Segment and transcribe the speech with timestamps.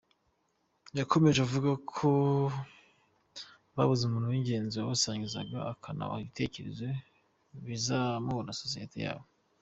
[0.99, 2.07] Yakomeje avuga ko
[3.75, 6.87] babuze umuntu w’ingenzi wabasangizaga akanabaha ibitekerezo
[7.67, 9.25] bizamura sosiyete yabo.